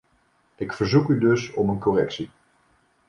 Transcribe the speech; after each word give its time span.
Ik 0.55 0.73
verzoek 0.73 1.07
u 1.09 1.19
dus 1.19 1.51
om 1.53 1.69
een 1.69 1.79
correctie. 1.79 2.29